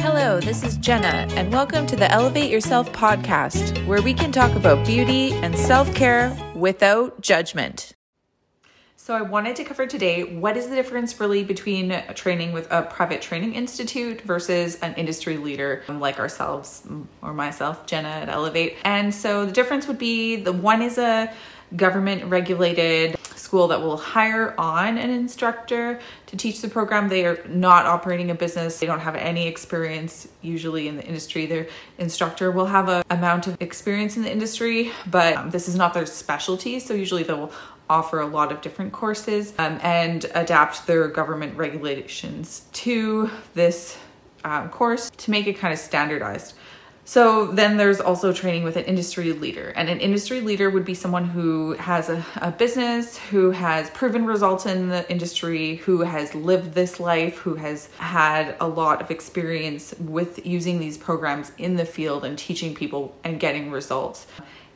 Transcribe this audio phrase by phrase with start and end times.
[0.00, 4.52] Hello, this is Jenna, and welcome to the Elevate Yourself podcast, where we can talk
[4.56, 7.92] about beauty and self care without judgment.
[8.96, 12.82] So, I wanted to cover today what is the difference really between training with a
[12.82, 16.82] private training institute versus an industry leader like ourselves
[17.22, 18.76] or myself, Jenna at Elevate.
[18.84, 21.32] And so, the difference would be the one is a
[21.76, 27.08] government regulated school that will hire on an instructor to teach the program.
[27.08, 28.78] They are not operating a business.
[28.78, 31.46] They don't have any experience usually in the industry.
[31.46, 35.76] Their instructor will have a amount of experience in the industry, but um, this is
[35.76, 36.80] not their specialty.
[36.80, 37.52] So usually they will
[37.88, 43.98] offer a lot of different courses um, and adapt their government regulations to this
[44.44, 46.54] um, course to make it kind of standardized.
[47.06, 49.72] So then there's also training with an industry leader.
[49.76, 54.24] And an industry leader would be someone who has a, a, business, who has proven
[54.24, 59.10] results in the industry, who has lived this life, who has had a lot of
[59.10, 64.26] experience with using these programs in the field and teaching people and getting results.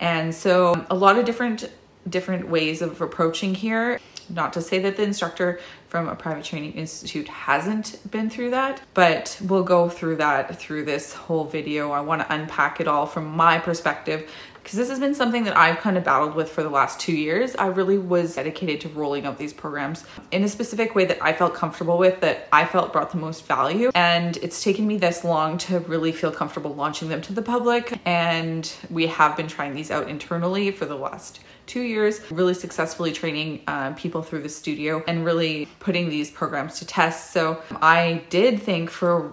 [0.00, 1.70] And so a lot of different
[2.08, 4.00] different ways of approaching here.
[4.28, 8.80] Not to say that the instructor from a private training institute hasn't been through that,
[8.92, 11.92] but we'll go through that through this whole video.
[11.92, 14.30] I want to unpack it all from my perspective
[14.66, 17.14] because this has been something that I've kind of battled with for the last two
[17.14, 17.54] years.
[17.54, 21.34] I really was dedicated to rolling out these programs in a specific way that I
[21.34, 23.92] felt comfortable with, that I felt brought the most value.
[23.94, 28.00] And it's taken me this long to really feel comfortable launching them to the public.
[28.04, 33.12] And we have been trying these out internally for the last two years, really successfully
[33.12, 37.32] training um, people through the studio and really putting these programs to test.
[37.32, 39.32] So I did think for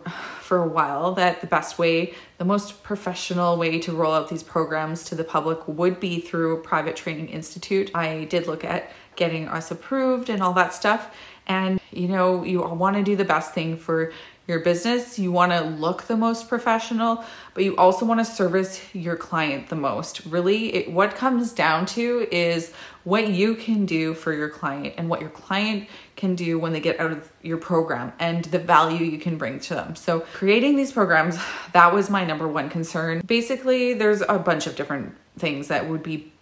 [0.54, 4.44] for a while that the best way, the most professional way to roll out these
[4.44, 7.90] programs to the public would be through a private training institute.
[7.96, 11.12] I did look at getting us approved and all that stuff.
[11.48, 14.14] And you know, you want to do the best thing for
[14.48, 15.18] your business.
[15.18, 19.70] You want to look the most professional, but you also want to service your client
[19.70, 20.26] the most.
[20.26, 22.74] Really, it, what comes down to is
[23.06, 26.80] what you can do for your client and what your client can do when they
[26.80, 29.96] get out of your program and the value you can bring to them.
[29.96, 31.38] So, creating these programs,
[31.72, 33.22] that was my number one concern.
[33.26, 36.33] Basically, there's a bunch of different things that would be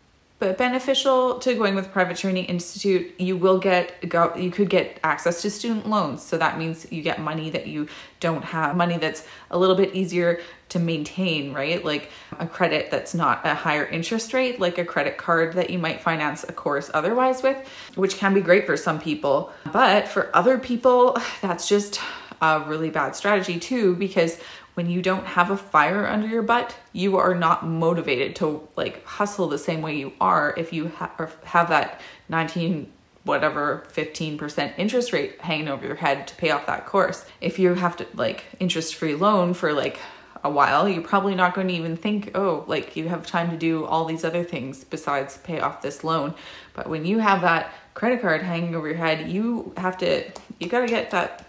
[0.42, 5.00] but beneficial to going with private training institute you will get go you could get
[5.04, 6.24] access to student loans.
[6.24, 7.88] So that means you get money that you
[8.20, 11.86] don't have money that's a little bit easier to maintain right?
[11.86, 12.10] Like
[12.40, 16.02] a credit that's not a higher interest rate like a credit card that you might
[16.02, 17.58] finance a course otherwise with
[17.94, 19.54] which can be great for some people.
[19.72, 22.02] But for other people that's just
[22.42, 24.40] a really bad strategy too because
[24.74, 29.06] when you don't have a fire under your butt, you are not motivated to like
[29.06, 32.92] hustle the same way you are if you ha- have that 19
[33.24, 37.26] whatever 15% interest rate hanging over your head to pay off that course.
[37.40, 40.00] If you have to like interest free loan for like
[40.44, 43.58] a while, you're probably not going to even think, oh, like you have time to
[43.58, 46.34] do all these other things besides pay off this loan.
[46.74, 50.24] But when you have that credit card hanging over your head, you have to,
[50.60, 51.46] you got to get that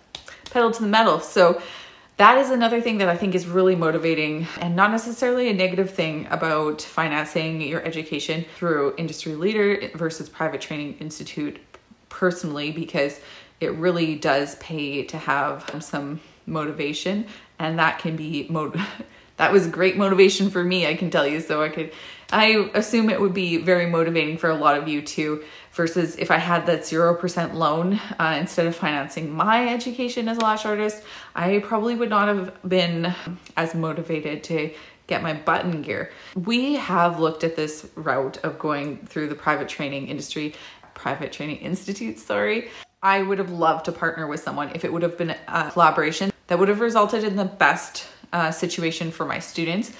[0.50, 1.20] pedal to the metal.
[1.20, 1.62] So
[2.22, 5.90] that is another thing that I think is really motivating and not necessarily a negative
[5.90, 11.58] thing about financing your education through industry leader versus private training institute
[12.10, 13.18] personally because
[13.60, 17.26] it really does pay to have some motivation
[17.58, 18.72] and that can be mo-
[19.36, 21.92] that was great motivation for me I can tell you so I could
[22.32, 26.30] I assume it would be very motivating for a lot of you too versus if
[26.30, 31.02] I had that 0% loan uh, instead of financing my education as a lash artist,
[31.34, 33.14] I probably would not have been
[33.56, 34.72] as motivated to
[35.06, 36.10] get my button gear.
[36.34, 40.54] We have looked at this route of going through the private training industry,
[40.94, 42.70] private training institute, sorry.
[43.02, 46.32] I would have loved to partner with someone if it would have been a collaboration
[46.46, 49.92] that would have resulted in the best uh, situation for my students.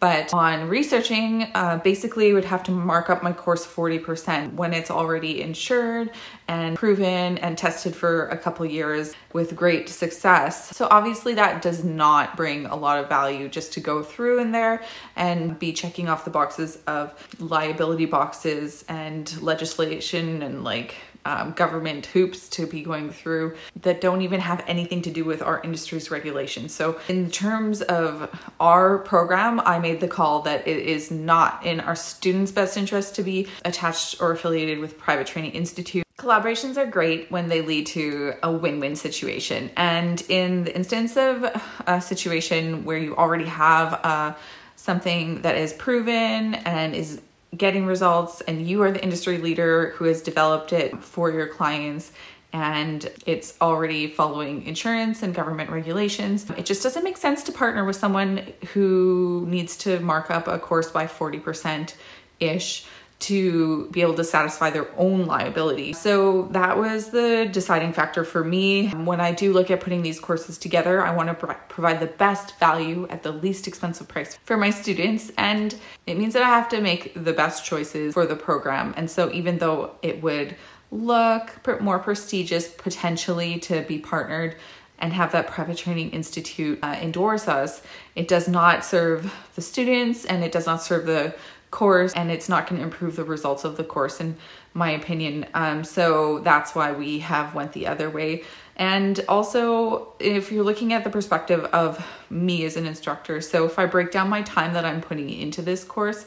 [0.00, 4.92] But on researching, uh, basically would have to mark up my course 40% when it's
[4.92, 6.12] already insured
[6.46, 10.76] and proven and tested for a couple years with great success.
[10.76, 14.52] So obviously that does not bring a lot of value just to go through in
[14.52, 14.84] there
[15.16, 20.94] and be checking off the boxes of liability boxes and legislation and like
[21.28, 25.42] um, government hoops to be going through that don't even have anything to do with
[25.42, 26.74] our industry's regulations.
[26.74, 31.80] So, in terms of our program, I made the call that it is not in
[31.80, 36.04] our students' best interest to be attached or affiliated with private training institute.
[36.18, 39.70] Collaborations are great when they lead to a win win situation.
[39.76, 41.44] And in the instance of
[41.86, 44.32] a situation where you already have uh,
[44.76, 47.20] something that is proven and is
[47.56, 52.12] getting results and you are the industry leader who has developed it for your clients
[52.52, 56.48] and it's already following insurance and government regulations.
[56.56, 60.58] It just doesn't make sense to partner with someone who needs to mark up a
[60.58, 61.94] course by 40%
[62.40, 62.86] ish
[63.20, 65.92] to be able to satisfy their own liability.
[65.92, 68.88] So that was the deciding factor for me.
[68.90, 72.06] When I do look at putting these courses together, I want to pro- provide the
[72.06, 75.32] best value at the least expensive price for my students.
[75.36, 75.74] And
[76.06, 78.94] it means that I have to make the best choices for the program.
[78.96, 80.54] And so even though it would
[80.92, 84.56] look more prestigious potentially to be partnered
[85.00, 87.82] and have that private training institute uh, endorse us
[88.16, 91.34] it does not serve the students and it does not serve the
[91.70, 94.36] course and it's not going to improve the results of the course in
[94.74, 98.42] my opinion um, so that's why we have went the other way
[98.76, 103.78] and also if you're looking at the perspective of me as an instructor so if
[103.78, 106.24] i break down my time that i'm putting into this course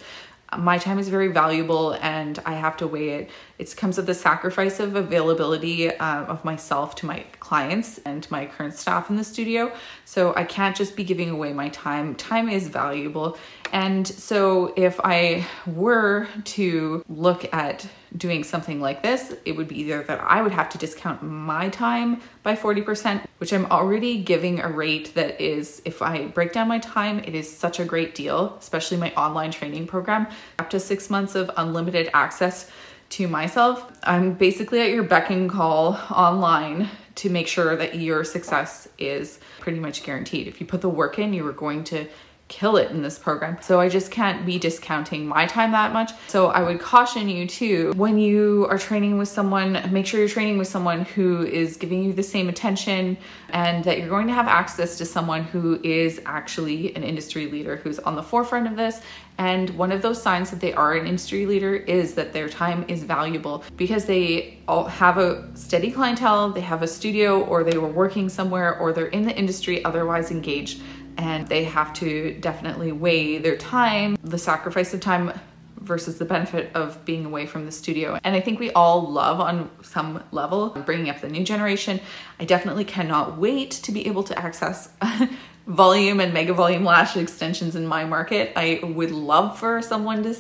[0.57, 3.29] my time is very valuable and I have to weigh it.
[3.61, 8.47] It comes at the sacrifice of availability uh, of myself to my clients and my
[8.47, 9.71] current staff in the studio.
[10.03, 12.15] So I can't just be giving away my time.
[12.15, 13.37] Time is valuable.
[13.71, 17.87] And so if I were to look at
[18.17, 21.69] doing something like this, it would be either that I would have to discount my
[21.69, 26.67] time by 40%, which I'm already giving a rate that is, if I break down
[26.67, 30.25] my time, it is such a great deal, especially my online training program,
[30.57, 32.71] up to six months of unlimited access
[33.11, 33.91] to myself.
[34.03, 39.39] I'm basically at your beck and call online to make sure that your success is
[39.59, 40.47] pretty much guaranteed.
[40.47, 42.07] If you put the work in, you are going to
[42.51, 43.57] kill it in this program.
[43.62, 46.12] So I just can't be discounting my time that much.
[46.27, 50.27] So I would caution you too, when you are training with someone, make sure you're
[50.30, 53.18] training with someone who is giving you the same attention
[53.50, 57.77] and that you're going to have access to someone who is actually an industry leader
[57.77, 59.01] who's on the forefront of this.
[59.38, 62.86] And one of those signs that they are an industry leader is that their time
[62.89, 67.77] is valuable because they all have a steady clientele, they have a studio, or they
[67.77, 70.81] were working somewhere, or they're in the industry otherwise engaged
[71.21, 75.31] and they have to definitely weigh their time, the sacrifice of time
[75.77, 78.19] versus the benefit of being away from the studio.
[78.23, 82.00] And I think we all love on some level bringing up the new generation.
[82.39, 84.89] I definitely cannot wait to be able to access
[85.68, 88.53] volume and mega volume lash extensions in my market.
[88.56, 90.35] I would love for someone to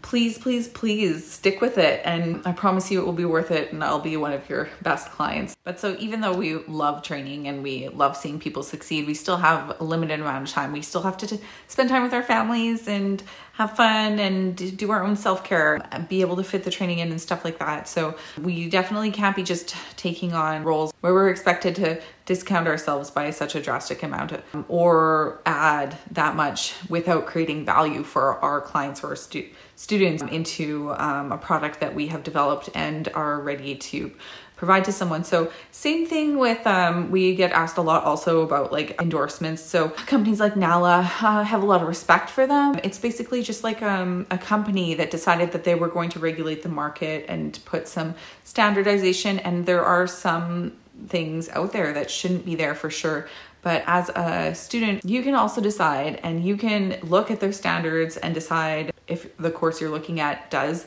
[0.00, 2.00] please, please, please stick with it.
[2.04, 4.68] And I promise you it will be worth it and I'll be one of your
[4.80, 5.55] best clients.
[5.66, 9.36] But so even though we love training and we love seeing people succeed, we still
[9.36, 10.70] have a limited amount of time.
[10.70, 13.20] We still have to t- spend time with our families and
[13.54, 17.10] have fun and do our own self care, be able to fit the training in
[17.10, 17.88] and stuff like that.
[17.88, 23.10] So we definitely can't be just taking on roles where we're expected to discount ourselves
[23.10, 24.34] by such a drastic amount
[24.68, 31.32] or add that much without creating value for our clients or stu- students into um,
[31.32, 34.12] a product that we have developed and are ready to
[34.56, 35.22] provide to someone.
[35.22, 39.62] So same thing with um, we get asked a lot also about like endorsements.
[39.62, 42.80] So companies like Nala uh, have a lot of respect for them.
[42.82, 46.62] It's basically just like um, a company that decided that they were going to regulate
[46.62, 48.14] the market and put some
[48.44, 49.38] standardization.
[49.40, 50.72] And there are some
[51.08, 53.28] things out there that shouldn't be there for sure.
[53.60, 58.16] But as a student, you can also decide and you can look at their standards
[58.16, 60.86] and decide if the course you're looking at does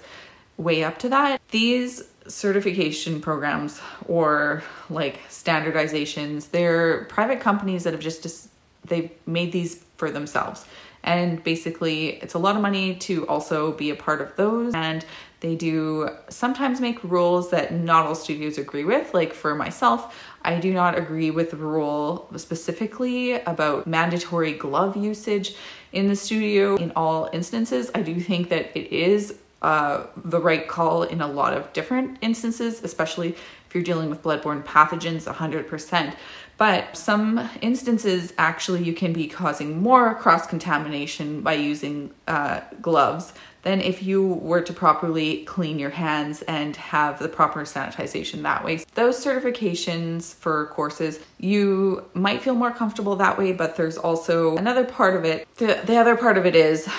[0.57, 1.41] weigh up to that.
[1.51, 8.49] These certification programs or like standardizations, they're private companies that have just
[8.85, 10.65] they've made these for themselves.
[11.03, 14.73] And basically, it's a lot of money to also be a part of those.
[14.73, 15.05] And
[15.39, 19.13] they do sometimes make rules that not all studios agree with.
[19.13, 25.55] Like for myself, I do not agree with the rule specifically about mandatory glove usage
[25.93, 27.89] in the studio in all instances.
[27.95, 32.17] I do think that it is uh, the right call in a lot of different
[32.21, 36.15] instances, especially if you're dealing with bloodborne pathogens 100%.
[36.57, 43.31] But some instances, actually, you can be causing more cross contamination by using uh, gloves
[43.61, 48.63] than if you were to properly clean your hands and have the proper sanitization that
[48.63, 48.83] way.
[48.95, 54.85] Those certifications for courses, you might feel more comfortable that way, but there's also another
[54.85, 55.47] part of it.
[55.55, 56.89] The, the other part of it is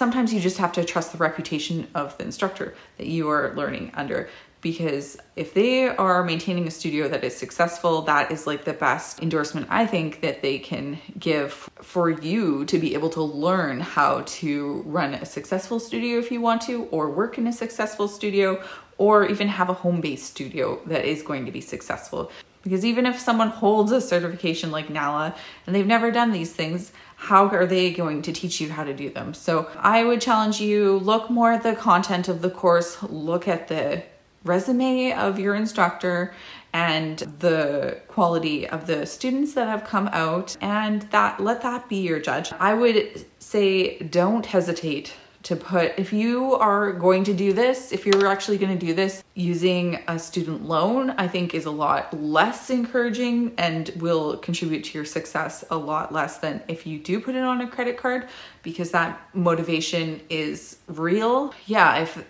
[0.00, 3.92] sometimes you just have to trust the reputation of the instructor that you are learning
[3.92, 4.30] under
[4.62, 9.20] because if they are maintaining a studio that is successful, that is like the best
[9.20, 14.22] endorsement I think that they can give for you to be able to learn how
[14.40, 18.62] to run a successful studio if you want to, or work in a successful studio,
[18.96, 22.30] or even have a home based studio that is going to be successful.
[22.62, 25.34] Because even if someone holds a certification like NALA
[25.66, 28.94] and they've never done these things, how are they going to teach you how to
[28.94, 29.34] do them?
[29.34, 33.68] So I would challenge you look more at the content of the course, look at
[33.68, 34.02] the
[34.44, 36.34] resume of your instructor
[36.72, 41.96] and the quality of the students that have come out and that let that be
[41.96, 42.52] your judge.
[42.58, 48.04] I would say don't hesitate to put if you are going to do this if
[48.04, 52.12] you're actually going to do this using a student loan i think is a lot
[52.20, 57.20] less encouraging and will contribute to your success a lot less than if you do
[57.20, 58.28] put it on a credit card
[58.62, 61.54] because that motivation is real.
[61.66, 62.24] Yeah if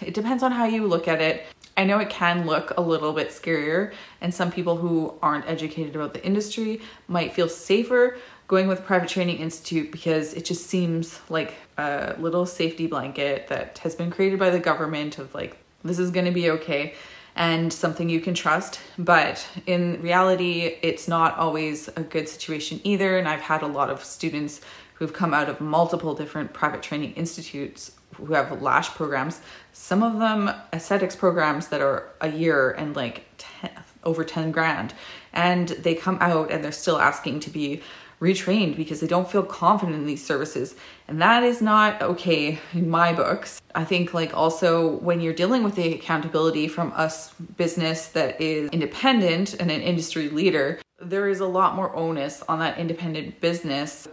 [0.00, 1.46] it depends on how you look at it.
[1.76, 5.96] I know it can look a little bit scarier, and some people who aren't educated
[5.96, 11.20] about the industry might feel safer going with Private Training Institute because it just seems
[11.28, 15.98] like a little safety blanket that has been created by the government of like, this
[15.98, 16.94] is going to be okay
[17.36, 18.80] and something you can trust.
[18.98, 23.18] But in reality, it's not always a good situation either.
[23.18, 24.60] And I've had a lot of students
[24.94, 29.40] who've come out of multiple different private training institutes who have lash programs
[29.72, 33.70] some of them aesthetics programs that are a year and like 10,
[34.04, 34.94] over 10 grand
[35.32, 37.82] and they come out and they're still asking to be
[38.24, 40.74] retrained because they don't feel confident in these services
[41.08, 45.62] and that is not okay in my books i think like also when you're dealing
[45.62, 51.40] with the accountability from us business that is independent and an industry leader there is
[51.40, 54.08] a lot more onus on that independent business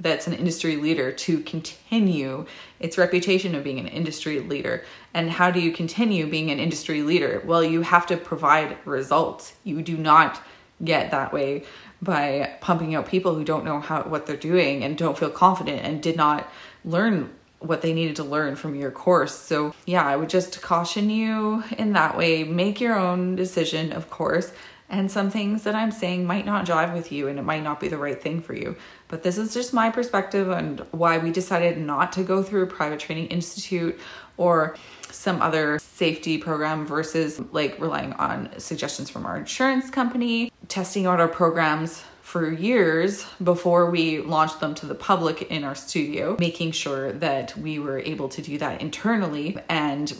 [0.00, 2.44] that's an industry leader to continue
[2.80, 4.84] its reputation of being an industry leader.
[5.14, 7.42] And how do you continue being an industry leader?
[7.44, 9.54] Well, you have to provide results.
[9.64, 10.42] You do not
[10.84, 11.64] get that way
[12.02, 15.82] by pumping out people who don't know how what they're doing and don't feel confident
[15.82, 16.48] and did not
[16.84, 19.34] learn what they needed to learn from your course.
[19.34, 22.44] So, yeah, I would just caution you in that way.
[22.44, 24.52] Make your own decision, of course,
[24.90, 27.80] and some things that I'm saying might not jive with you and it might not
[27.80, 28.76] be the right thing for you.
[29.08, 32.66] But this is just my perspective and why we decided not to go through a
[32.66, 33.98] private training institute
[34.36, 34.76] or
[35.10, 41.20] some other safety program versus like relying on suggestions from our insurance company, testing out
[41.20, 46.72] our programs for years before we launched them to the public in our studio, making
[46.72, 50.16] sure that we were able to do that internally and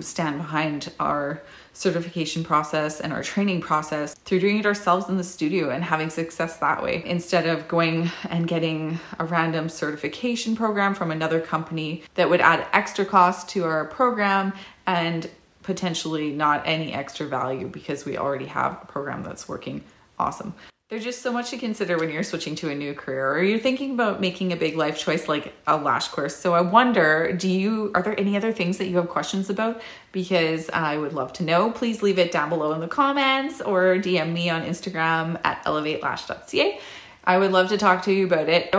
[0.00, 1.42] stand behind our
[1.72, 6.10] certification process and our training process through doing it ourselves in the studio and having
[6.10, 12.02] success that way instead of going and getting a random certification program from another company
[12.14, 14.52] that would add extra cost to our program
[14.86, 15.30] and
[15.62, 19.82] potentially not any extra value because we already have a program that's working
[20.18, 20.54] awesome.
[20.92, 23.58] There's just so much to consider when you're switching to a new career or you're
[23.58, 26.36] thinking about making a big life choice like a lash course.
[26.36, 29.80] So I wonder, do you are there any other things that you have questions about?
[30.12, 31.70] Because I would love to know.
[31.70, 36.78] Please leave it down below in the comments or DM me on Instagram at elevatelash.ca.
[37.24, 38.74] I would love to talk to you about it.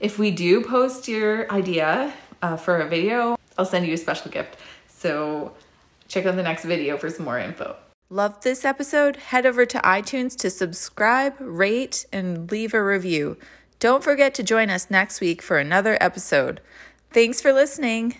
[0.00, 4.30] If we do post your idea uh, for a video, I'll send you a special
[4.30, 4.58] gift.
[4.88, 5.54] So
[6.08, 7.74] check out the next video for some more info.
[8.10, 9.16] Loved this episode?
[9.16, 13.38] Head over to iTunes to subscribe, rate, and leave a review.
[13.78, 16.60] Don't forget to join us next week for another episode.
[17.10, 18.12] Thanks for listening.